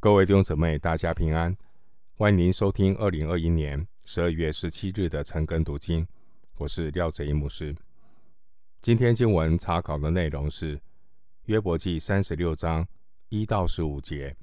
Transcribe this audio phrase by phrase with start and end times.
[0.00, 1.56] 各位弟兄姊妹，大家平安！
[2.14, 6.06] 欢迎您收听二零二一年十二月十七日的晨更读经。
[6.54, 7.74] 我是廖哲一牧师。
[8.80, 10.80] 今天经文查考的内容是
[11.46, 12.86] 约伯记三十六章
[13.28, 14.36] 一到十五节。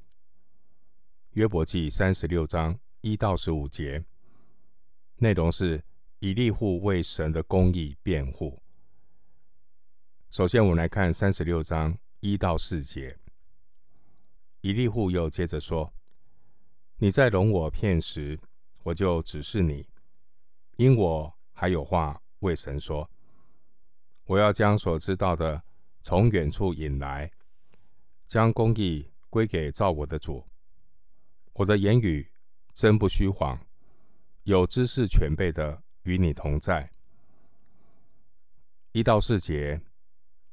[1.32, 4.04] 约伯记三十六章一到十五节
[5.20, 5.82] 内容是
[6.20, 8.62] 以利户为神的公义辩护。
[10.30, 13.18] 首先，我们来看三十六章一到四节。
[14.66, 15.94] 以利户又接着说
[16.98, 18.40] ：“你在容我片时，
[18.82, 19.88] 我就指示你，
[20.78, 23.08] 因我还有话为神说。
[24.24, 25.62] 我要将所知道的
[26.02, 27.30] 从远处引来，
[28.26, 30.44] 将公义归给造我的主。
[31.54, 32.28] 我的言语
[32.74, 33.60] 真不虚谎，
[34.46, 36.90] 有知识全备的与你同在。”
[38.94, 39.80] 一到四节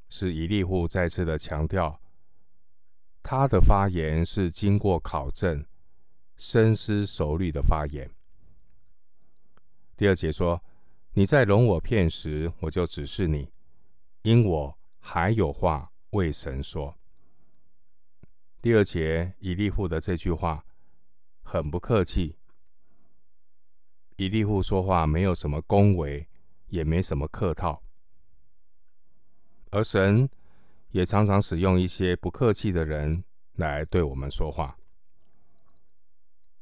[0.07, 1.99] 是以利户再次的强调。
[3.23, 5.65] 他的发言是经过考证、
[6.35, 8.11] 深思熟虑的发言。
[9.95, 10.61] 第二节说
[11.15, 13.49] ：“你在容我片时，我就指示你，
[14.23, 16.93] 因我还有话为神说。”
[18.61, 20.65] 第二节以利户的这句话
[21.41, 22.35] 很不客气。
[24.17, 26.27] 以利户说话没有什么恭维，
[26.67, 27.81] 也没什么客套，
[29.71, 30.29] 而神。
[30.93, 33.23] 也常常使用一些不客气的人
[33.55, 34.77] 来对我们说话，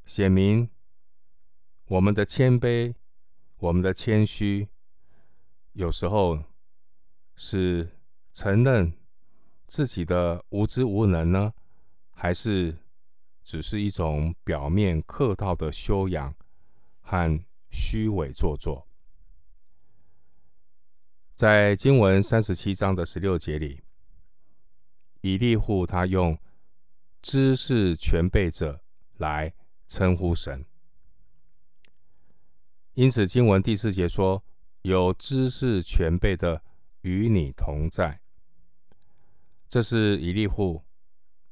[0.05, 0.69] 显明
[1.87, 2.95] 我们的谦卑、
[3.57, 4.69] 我们的谦虚，
[5.73, 6.45] 有时候
[7.35, 7.89] 是
[8.31, 8.93] 承认
[9.67, 11.53] 自己的无知无能呢，
[12.11, 12.77] 还是
[13.43, 16.33] 只是一种表面客套的修养
[17.02, 18.87] 和虚伪做作？
[21.33, 23.81] 在经文三十七章的十六节里。
[25.22, 26.38] 以利户他用
[27.22, 28.81] 知识全备者
[29.17, 29.53] 来
[29.88, 30.66] 称呼神，
[32.95, 34.44] 因此经文第四节说
[34.81, 36.64] ：“有知识全备的
[37.02, 38.20] 与你同在。”
[39.70, 40.83] 这是以利户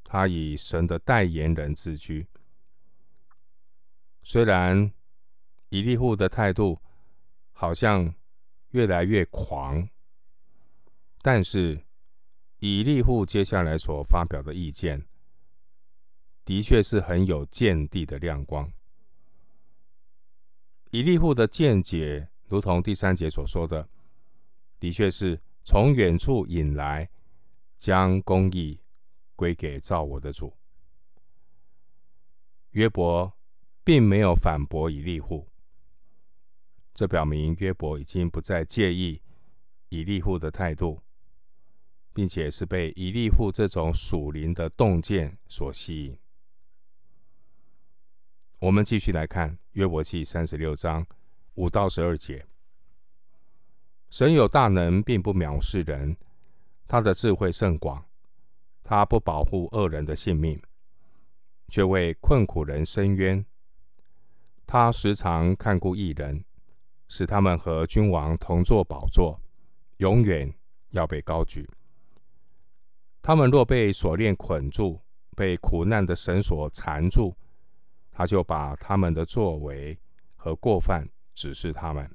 [0.03, 2.27] 他以神的代言人自居。
[4.23, 4.91] 虽然
[5.69, 6.81] 以利户的态度
[7.51, 8.13] 好像
[8.71, 9.87] 越来越狂，
[11.21, 11.79] 但是。
[12.59, 15.05] 以利户接下来所发表的意见，
[16.43, 18.69] 的确是很有见地的亮光。
[20.91, 23.87] 以利户的见解，如同第三节所说的，
[24.77, 27.09] 的确是从远处引来，
[27.77, 28.81] 将公义
[29.35, 30.53] 归给造我的主。
[32.71, 33.31] 约伯
[33.85, 35.47] 并没有反驳以利户，
[36.93, 39.21] 这表明约伯已经不再介意
[39.87, 41.01] 以利户的态度。
[42.13, 46.17] 并且是被以利户这种属灵的洞见所吸引。
[48.59, 51.05] 我们继续来看约伯记三十六章
[51.53, 52.45] 五到十二节。
[54.09, 56.15] 神有大能，并不藐视人；
[56.87, 58.03] 他的智慧甚广，
[58.83, 60.61] 他不保护恶人的性命，
[61.69, 63.45] 却为困苦人伸冤。
[64.65, 66.43] 他时常看顾一人，
[67.07, 69.39] 使他们和君王同坐宝座，
[69.97, 70.51] 永远
[70.89, 71.69] 要被高举。
[73.29, 74.99] 他们若被锁链捆住，
[75.35, 77.35] 被苦难的绳索缠住，
[78.11, 79.95] 他就把他们的作为
[80.35, 82.09] 和过犯指示他们，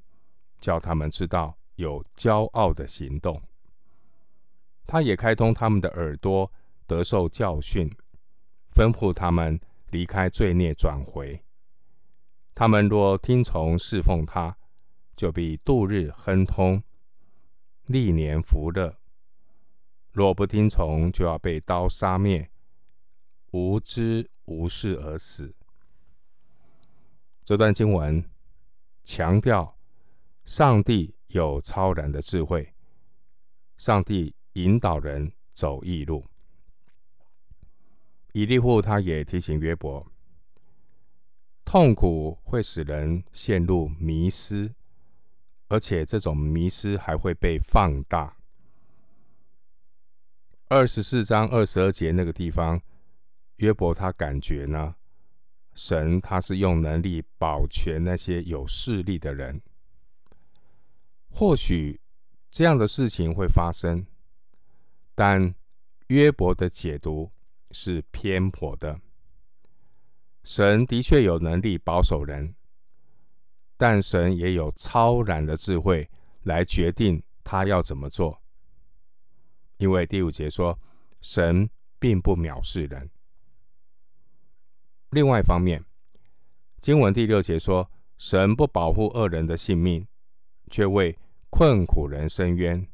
[0.58, 3.40] 叫他们知道有骄傲的行动。
[4.88, 6.50] 他也开通他们的耳朵，
[6.84, 7.88] 得受教训，
[8.72, 9.60] 吩咐他们
[9.92, 11.40] 离开罪孽，转回。
[12.56, 14.56] 他们若听从侍奉他，
[15.14, 16.82] 就必度日亨通，
[17.86, 18.96] 历年福乐。
[20.14, 22.48] 若不听从，就要被刀杀灭，
[23.50, 25.52] 无知无识而死。
[27.44, 28.24] 这段经文
[29.02, 29.76] 强调，
[30.44, 32.72] 上帝有超然的智慧，
[33.76, 36.24] 上帝引导人走义路。
[38.34, 40.06] 以利户他也提醒约伯，
[41.64, 44.72] 痛苦会使人陷入迷失，
[45.66, 48.36] 而且这种迷失还会被放大。
[50.68, 52.80] 二十四章二十二节那个地方，
[53.56, 54.94] 约伯他感觉呢，
[55.74, 59.60] 神他是用能力保全那些有势力的人。
[61.30, 62.00] 或许
[62.50, 64.06] 这样的事情会发生，
[65.14, 65.54] 但
[66.06, 67.30] 约伯的解读
[67.70, 68.98] 是偏颇的。
[70.44, 72.54] 神的确有能力保守人，
[73.76, 76.08] 但神也有超然的智慧
[76.42, 78.40] 来决定他要怎么做。
[79.84, 80.80] 因为第五节说，
[81.20, 83.10] 神并不藐视人。
[85.10, 85.84] 另外一方面，
[86.80, 90.08] 经文第六节说：“神不保护恶人的性命，
[90.70, 91.18] 却为
[91.50, 92.88] 困苦人伸冤。”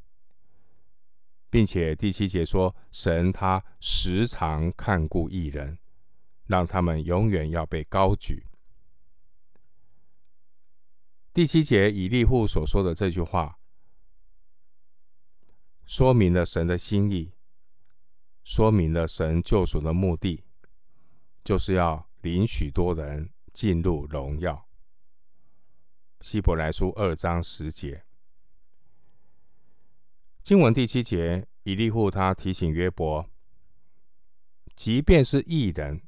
[1.49, 5.79] 并且第七节说：“神他时常看顾一人，
[6.47, 8.47] 让他们永远要被高举。”
[11.33, 13.60] 第七节以利户所说的这句话，
[15.91, 17.33] 说明了神的心意，
[18.45, 20.45] 说明了神救赎的目的，
[21.43, 24.69] 就是要领许多人进入荣耀。
[26.21, 28.05] 希伯来书二章十节。
[30.45, 33.29] 经文第七节，以利户他提醒约伯，
[34.77, 36.03] 即便是义人，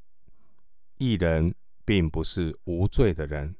[0.97, 1.53] 义人
[1.83, 3.57] 并不是无罪的人，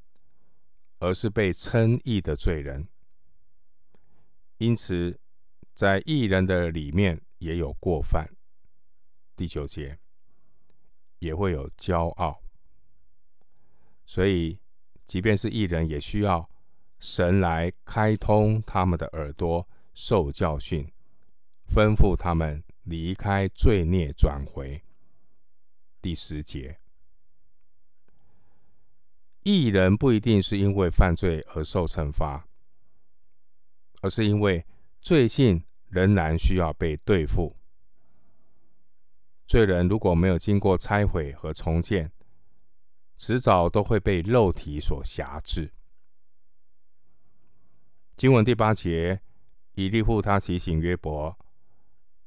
[1.00, 2.88] 而是被称义的罪人。
[4.56, 5.20] 因此，
[5.74, 8.26] 在义人的里面也有过犯。
[9.36, 9.98] 第九节
[11.18, 12.40] 也会有骄傲，
[14.06, 14.58] 所以，
[15.04, 16.48] 即便是义人，也需要
[16.98, 19.68] 神来开通他们的耳朵。
[19.96, 20.90] 受教训，
[21.72, 24.82] 吩咐他们离开罪孽，转回。
[26.02, 26.80] 第十节，
[29.44, 32.48] 义人不一定是因为犯罪而受惩罚，
[34.02, 34.66] 而是因为
[35.04, 37.54] 罪性仍然需要被对付。
[39.46, 42.10] 罪人如果没有经过拆毁和重建，
[43.18, 45.74] 迟早都会被肉体所辖制。
[48.16, 49.20] 经文第八节。
[49.76, 51.36] 以利户他提醒约伯：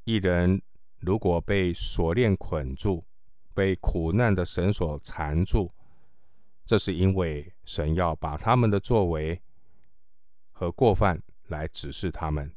[0.04, 0.62] 一人
[1.00, 3.06] 如果被锁链捆住，
[3.54, 5.72] 被苦难的绳索缠住，
[6.66, 9.42] 这是因为神要把他们的作为
[10.52, 12.54] 和过犯来指示他们，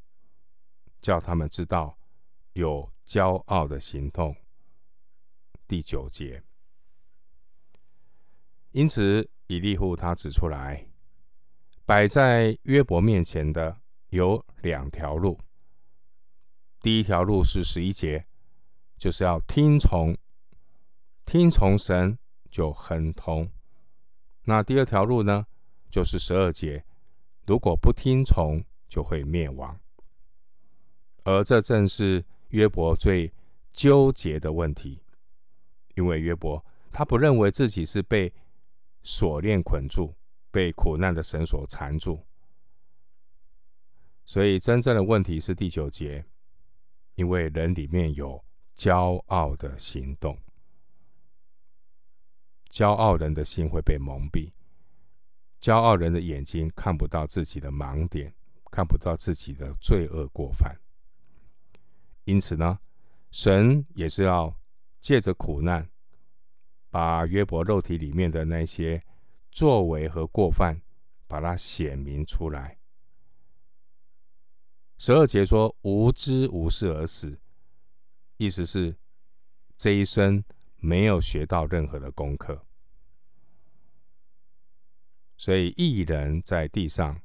[1.01, 1.97] 叫他们知道
[2.55, 4.35] 有骄傲的行动。
[5.67, 6.43] 第九节。
[8.73, 10.87] 因此，以利户他指出来，
[11.85, 13.81] 摆在约伯面前的。
[14.11, 15.39] 有两条路，
[16.81, 18.27] 第一条路是十一节，
[18.99, 20.19] 就是要听从，
[21.25, 22.19] 听从神
[22.51, 23.49] 就亨通。
[24.43, 25.47] 那第二条路呢，
[25.93, 26.85] 就是十二节，
[27.47, 29.79] 如果不听从，就会灭亡。
[31.31, 33.33] 而这正是约伯最
[33.73, 35.03] 纠结的问题，
[35.95, 38.33] 因为约伯他不认为自己是被
[39.03, 40.15] 锁链捆住，
[40.51, 42.25] 被苦难的绳索缠住。
[44.25, 46.25] 所以，真正的问题是第九节，
[47.15, 48.45] 因为人里面有
[48.77, 50.39] 骄傲的行动，
[52.71, 54.53] 骄傲人的心会被蒙蔽，
[55.61, 58.33] 骄傲人的眼睛看不到自己的盲点，
[58.71, 60.79] 看不到自己的罪恶过犯。
[62.31, 62.79] 因此呢，
[63.33, 64.57] 神也是要
[65.01, 65.91] 借着苦难，
[66.89, 69.03] 把约伯肉体里面的那些
[69.51, 70.81] 作为和过犯，
[71.27, 72.79] 把它显明出来。
[74.97, 77.37] 十二节说无知无事而死，
[78.37, 78.97] 意思是
[79.77, 80.45] 这一生
[80.77, 82.65] 没有学到任何的功课。
[85.37, 87.21] 所以一人在地上，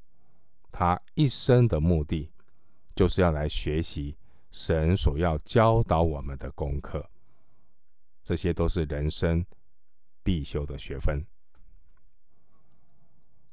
[0.72, 2.32] 他一生的目的
[2.96, 4.18] 就是要来学习
[4.56, 7.06] 神所要教导我们的功课。
[8.24, 9.46] 这些都是人生
[10.24, 11.26] 必修的学分。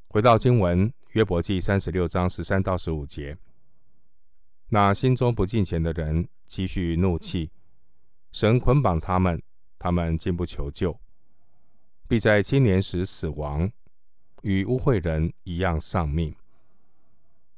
[0.07, 3.37] 回到经文，约伯记三十六章十三到十五节。
[4.69, 7.51] 那心中不敬虔的人积蓄怒气，
[8.31, 9.43] 神捆绑他们，
[9.81, 10.97] 他们进不求救，
[12.07, 13.69] 必在青年时死亡，
[14.43, 16.33] 与污秽人一样丧命。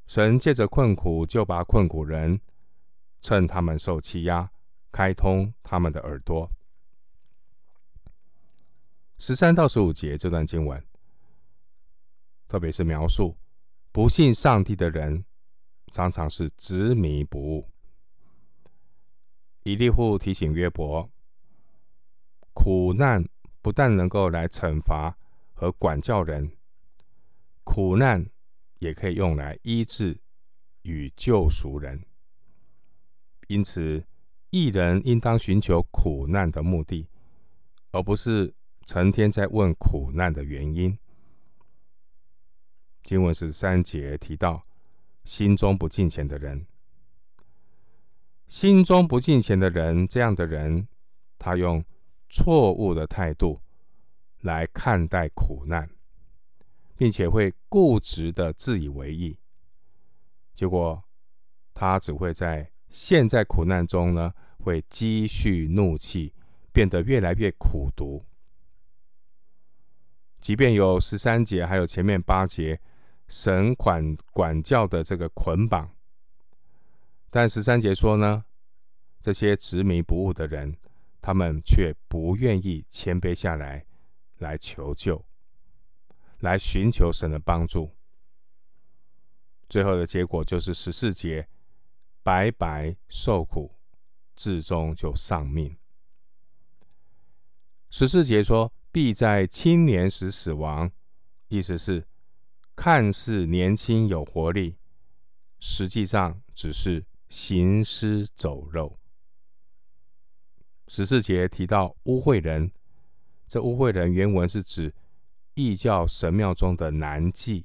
[0.07, 2.40] 神借着困苦就把困苦人，
[3.25, 4.50] 趁他们受欺压，
[4.93, 6.50] 开通他们的耳朵。
[9.16, 10.87] 十三到十五节这段经文，
[12.47, 13.35] 特别是描述
[13.90, 15.25] 不信上帝的人。
[15.90, 17.71] 常常是执迷不悟。
[19.62, 21.09] 以利户提醒约伯，
[22.52, 23.25] 苦难
[23.62, 25.16] 不但能够来惩罚
[25.52, 26.57] 和管教人，
[27.62, 28.28] 苦难
[28.81, 30.21] 也可以用来医治
[30.83, 32.04] 与救赎人。
[33.49, 34.05] 因此，
[34.51, 37.09] 义人应当寻求苦难的目的，
[37.93, 40.99] 而不是成天在问苦难的原因。
[43.03, 44.65] 经文十三节提到。
[45.25, 46.67] 心中不敬虔的人，
[48.47, 50.87] 心中不敬虔的人，这样的人，
[51.39, 51.83] 他用
[52.29, 53.59] 错误的态度
[54.43, 55.89] 来看待苦难，
[56.95, 59.39] 并且会固执的自以为意，
[60.55, 61.03] 结果
[61.73, 66.33] 他只会在陷在苦难中呢，会积蓄怒气，
[66.73, 68.25] 变得越来越苦毒。
[70.39, 72.81] 即便有十三节，还有前面八节，
[73.27, 75.91] 神管管教的这个捆绑，
[77.31, 78.45] 但十三节说呢，
[79.21, 80.77] 这些执迷不悟的人，
[81.21, 83.85] 他们却不愿意谦卑下来，
[84.39, 85.25] 来求救，
[86.39, 87.91] 来寻求神的帮助。
[89.69, 91.49] 最后的结果就是十四节，
[92.25, 93.76] 白白受苦，
[94.35, 95.76] 至终就丧命。
[97.90, 100.90] 十四节说，必在青年时死亡，
[101.49, 102.09] 意思是
[102.75, 104.78] 看似年轻有活力，
[105.61, 108.99] 实际上只是行尸走肉。
[110.88, 112.73] 十四节提到污秽人，
[113.47, 114.95] 这污秽人原文是指
[115.52, 117.64] 异教神庙中的男妓。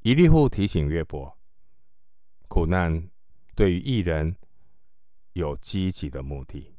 [0.00, 1.38] 一利户提醒约伯，
[2.52, 3.08] 苦难
[3.54, 4.36] 对于艺人
[5.32, 6.76] 有积极的目的，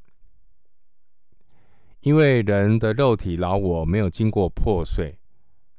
[2.02, 5.18] 因为人的肉体老我没有经过破碎，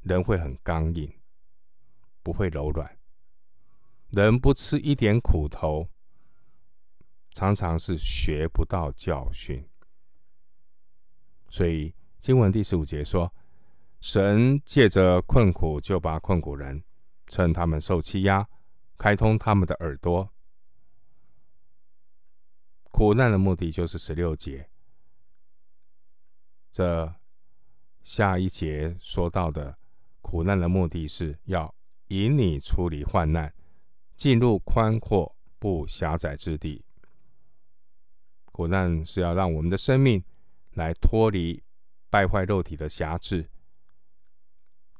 [0.01, 1.09] 人会很刚硬，
[2.25, 2.99] 不会柔软。
[4.09, 5.89] 人不吃一点苦头。
[7.31, 9.65] 常常是学不到教训，
[11.51, 13.33] 所以经文第十五节说
[14.03, 16.83] ：“神借着困苦就拔困苦人，
[17.29, 18.45] 趁他们受欺压，
[18.99, 20.31] 开通他们的耳朵。”
[22.91, 24.71] 苦难的目的就是十六节，
[26.71, 27.13] 这
[28.03, 29.77] 下一节说到的
[30.23, 31.75] 苦难的目的是要
[32.09, 33.53] 引你出离患难，
[34.15, 36.85] 进入宽阔不狭窄之地。
[38.53, 40.23] 苦难是要让我们的生命
[40.75, 41.65] 来脱离
[42.09, 43.51] 败坏肉体的辖制，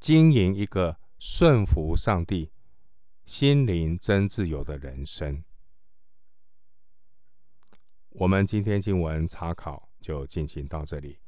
[0.01, 2.51] 经营一个顺服上帝、
[3.25, 5.43] 心灵真自由的人生。
[8.09, 11.19] 我们今天经文查考就进行到这里，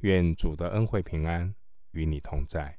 [0.00, 1.54] 愿主的恩惠平安
[1.92, 2.76] 与你同在。